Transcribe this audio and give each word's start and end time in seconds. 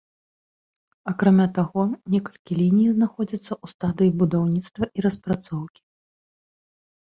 Акрамя 1.11 1.45
таго 1.57 1.83
некалькі 2.13 2.57
ліній 2.61 2.87
знаходзяцца 2.95 3.41
ў 3.41 3.65
стадыі 3.75 4.11
будаўніцтва 4.25 4.83
і 4.97 5.09
распрацоўкі. 5.11 5.81